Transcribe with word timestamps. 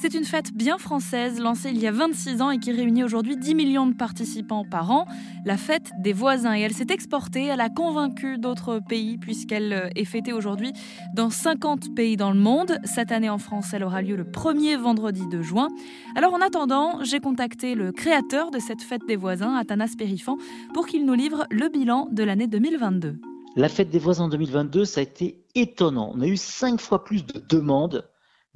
C'est 0.00 0.14
une 0.14 0.24
fête 0.24 0.52
bien 0.54 0.78
française, 0.78 1.40
lancée 1.40 1.70
il 1.70 1.78
y 1.80 1.88
a 1.88 1.90
26 1.90 2.40
ans 2.40 2.52
et 2.52 2.58
qui 2.60 2.70
réunit 2.70 3.02
aujourd'hui 3.02 3.36
10 3.36 3.56
millions 3.56 3.86
de 3.88 3.94
participants 3.94 4.64
par 4.64 4.92
an, 4.92 5.08
la 5.44 5.56
fête 5.56 5.90
des 5.98 6.12
voisins. 6.12 6.56
Et 6.56 6.60
elle 6.60 6.72
s'est 6.72 6.86
exportée, 6.90 7.46
elle 7.46 7.60
a 7.60 7.68
convaincu 7.68 8.38
d'autres 8.38 8.78
pays 8.78 9.18
puisqu'elle 9.18 9.72
euh, 9.72 9.88
est 9.96 10.04
fêtée 10.04 10.32
aujourd'hui 10.32 10.72
dans 11.16 11.30
50 11.30 11.96
pays 11.96 12.16
dans 12.16 12.30
le 12.30 12.38
monde. 12.38 12.78
Cette 12.84 13.10
année 13.10 13.28
en 13.28 13.38
France, 13.38 13.74
elle 13.74 13.82
aura 13.82 14.00
lieu 14.00 14.14
le 14.14 14.24
premier 14.24 14.76
vendredi 14.76 15.26
de 15.26 15.42
juin. 15.42 15.66
Alors 16.14 16.32
en 16.32 16.40
attendant, 16.42 17.02
j'ai 17.02 17.18
contacté 17.18 17.74
le 17.74 17.90
créateur 17.90 18.52
de 18.52 18.60
cette 18.60 18.82
fête 18.82 19.02
des 19.08 19.16
voisins, 19.16 19.56
Athanas 19.56 19.96
Périfan, 19.98 20.36
pour 20.74 20.86
qu'il 20.86 21.06
nous 21.06 21.14
livre 21.14 21.44
le 21.50 21.68
bilan 21.68 22.06
de 22.12 22.22
l'année 22.22 22.46
2022. 22.46 23.16
La 23.56 23.68
fête 23.68 23.90
des 23.90 23.98
voisins 23.98 24.28
2022, 24.28 24.84
ça 24.84 25.00
a 25.00 25.02
été 25.02 25.42
étonnant. 25.56 26.12
On 26.14 26.20
a 26.20 26.28
eu 26.28 26.36
cinq 26.36 26.80
fois 26.80 27.02
plus 27.02 27.26
de 27.26 27.42
demandes 27.48 28.08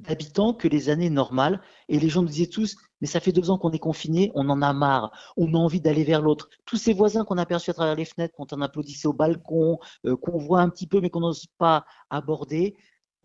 d'habitants 0.03 0.53
que 0.53 0.67
les 0.67 0.89
années 0.89 1.09
normales. 1.09 1.61
Et 1.89 1.99
les 1.99 2.09
gens 2.09 2.21
nous 2.21 2.29
disaient 2.29 2.47
tous, 2.47 2.75
mais 3.01 3.07
ça 3.07 3.19
fait 3.19 3.31
deux 3.31 3.49
ans 3.49 3.57
qu'on 3.57 3.71
est 3.71 3.79
confinés, 3.79 4.31
on 4.35 4.49
en 4.49 4.61
a 4.61 4.73
marre, 4.73 5.11
on 5.35 5.53
a 5.53 5.57
envie 5.57 5.81
d'aller 5.81 6.03
vers 6.03 6.21
l'autre. 6.21 6.49
Tous 6.65 6.77
ces 6.77 6.93
voisins 6.93 7.25
qu'on 7.25 7.37
a 7.37 7.41
aperçus 7.41 7.71
à 7.71 7.73
travers 7.73 7.95
les 7.95 8.05
fenêtres, 8.05 8.33
quand 8.37 8.53
on 8.53 8.61
applaudissait 8.61 9.07
au 9.07 9.13
balcon, 9.13 9.79
euh, 10.05 10.15
qu'on 10.15 10.37
voit 10.37 10.61
un 10.61 10.69
petit 10.69 10.87
peu 10.87 11.01
mais 11.01 11.09
qu'on 11.09 11.21
n'ose 11.21 11.47
pas 11.57 11.85
aborder, 12.09 12.75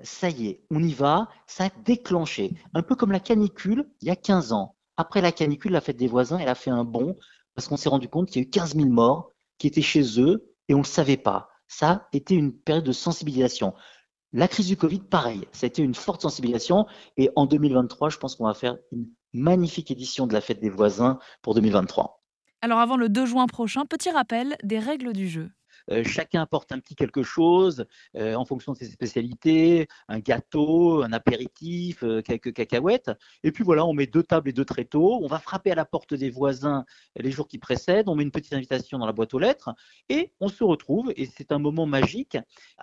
ça 0.03 0.31
y 0.31 0.49
est, 0.49 0.63
on 0.71 0.83
y 0.83 0.93
va, 0.93 1.29
ça 1.47 1.65
a 1.67 1.71
déclenché. 1.85 2.55
Un 2.75 2.83
peu 2.83 2.95
comme 2.95 3.13
la 3.13 3.21
canicule 3.21 3.89
il 4.01 4.09
y 4.09 4.11
a 4.11 4.17
15 4.17 4.53
ans. 4.53 4.77
Après 4.97 5.21
la 5.21 5.33
canicule, 5.33 5.73
la 5.73 5.81
fête 5.81 5.97
des 5.97 6.09
voisins, 6.09 6.39
elle 6.39 6.49
a 6.49 6.55
fait 6.55 6.71
un 6.71 6.85
bond 6.85 7.17
parce 7.55 7.69
qu'on 7.69 7.77
s'est 7.77 7.89
rendu 7.89 8.09
compte 8.09 8.29
qu'il 8.29 8.43
y 8.43 8.45
a 8.45 8.47
eu 8.47 8.51
15 8.51 8.75
000 8.75 8.89
morts 8.89 9.33
qui 9.59 9.67
étaient 9.67 9.83
chez 9.83 10.21
eux 10.21 10.55
et 10.69 10.75
on 10.75 10.79
ne 10.79 10.83
le 10.83 10.89
savait 10.89 11.17
pas. 11.17 11.51
Ça 11.67 11.91
a 11.91 12.09
été 12.13 12.35
une 12.35 12.53
période 12.53 12.85
de 12.85 12.93
sensibilisation. 12.93 13.75
La 14.35 14.47
crise 14.47 14.67
du 14.67 14.77
Covid, 14.77 15.01
pareil, 15.01 15.49
ça 15.53 15.65
a 15.65 15.69
été 15.69 15.83
une 15.83 15.95
forte 15.95 16.21
sensibilisation. 16.21 16.87
Et 17.17 17.31
en 17.35 17.47
2023, 17.47 18.11
je 18.11 18.19
pense 18.19 18.37
qu'on 18.37 18.45
va 18.45 18.53
faire 18.53 18.77
une 18.93 19.09
magnifique 19.33 19.91
édition 19.91 20.27
de 20.27 20.35
la 20.35 20.43
fête 20.43 20.61
des 20.61 20.69
voisins 20.69 21.19
pour 21.41 21.55
2023. 21.55 22.23
Alors 22.61 22.79
avant 22.79 22.97
le 22.97 23.09
2 23.09 23.25
juin 23.25 23.47
prochain, 23.47 23.87
petit 23.87 24.11
rappel 24.11 24.57
des 24.63 24.79
règles 24.79 25.13
du 25.13 25.29
jeu. 25.29 25.49
Euh, 25.91 26.05
chacun 26.05 26.43
apporte 26.43 26.73
un 26.73 26.79
petit 26.79 26.95
quelque 26.95 27.23
chose 27.23 27.87
euh, 28.17 28.35
en 28.35 28.45
fonction 28.45 28.73
de 28.73 28.79
ses 28.79 28.87
spécialités, 28.87 29.89
un 30.09 30.19
gâteau, 30.19 31.03
un 31.03 31.13
apéritif, 31.13 32.03
euh, 32.03 32.23
quelques 32.23 32.53
cacahuètes. 32.53 33.11
Et 33.43 33.53
puis 33.53 33.65
voilà, 33.65 33.85
on 33.85 33.93
met 33.93 34.07
deux 34.07 34.23
tables 34.23 34.49
et 34.49 34.53
deux 34.53 34.65
tréteaux. 34.65 35.19
On 35.23 35.27
va 35.27 35.39
frapper 35.39 35.71
à 35.71 35.75
la 35.75 35.85
porte 35.85 36.15
des 36.15 36.31
voisins 36.31 36.85
les 37.17 37.31
jours 37.31 37.49
qui 37.49 37.59
précèdent. 37.59 38.09
On 38.09 38.15
met 38.15 38.23
une 38.23 38.31
petite 38.31 38.53
invitation 38.53 38.99
dans 38.99 39.07
la 39.07 39.13
boîte 39.13 39.35
aux 39.35 39.39
lettres 39.39 39.71
et 40.09 40.33
on 40.41 40.49
se 40.49 40.65
retrouve. 40.65 41.13
Et 41.17 41.27
c'est 41.27 41.53
un 41.53 41.59
moment 41.59 41.87
magique. 41.87 42.37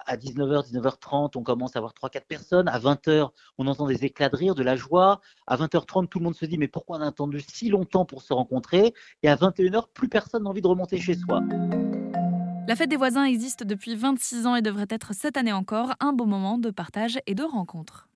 À 0.05 0.17
19h, 0.17 0.71
19h30, 0.71 1.31
on 1.35 1.43
commence 1.43 1.75
à 1.75 1.79
avoir 1.79 1.93
3-4 1.93 2.25
personnes. 2.27 2.67
À 2.67 2.79
20h, 2.79 3.29
on 3.57 3.67
entend 3.67 3.87
des 3.87 4.05
éclats 4.05 4.29
de 4.29 4.35
rire, 4.35 4.55
de 4.55 4.63
la 4.63 4.75
joie. 4.75 5.21
À 5.47 5.57
20h30, 5.57 6.07
tout 6.07 6.19
le 6.19 6.25
monde 6.25 6.35
se 6.35 6.45
dit 6.45 6.57
mais 6.57 6.67
pourquoi 6.67 6.97
on 6.97 7.01
a 7.01 7.07
attendu 7.07 7.39
si 7.39 7.69
longtemps 7.69 8.05
pour 8.05 8.21
se 8.21 8.33
rencontrer? 8.33 8.93
Et 9.23 9.29
à 9.29 9.35
21h, 9.35 9.85
plus 9.93 10.09
personne 10.09 10.43
n'a 10.43 10.49
envie 10.49 10.61
de 10.61 10.67
remonter 10.67 10.99
chez 10.99 11.15
soi. 11.15 11.41
La 12.67 12.75
fête 12.75 12.89
des 12.89 12.95
voisins 12.95 13.25
existe 13.25 13.63
depuis 13.63 13.95
26 13.95 14.47
ans 14.47 14.55
et 14.55 14.63
devrait 14.63 14.87
être 14.89 15.13
cette 15.13 15.37
année 15.37 15.53
encore 15.53 15.93
un 15.99 16.13
beau 16.13 16.25
moment 16.25 16.57
de 16.57 16.71
partage 16.71 17.19
et 17.27 17.35
de 17.35 17.43
rencontre. 17.43 18.03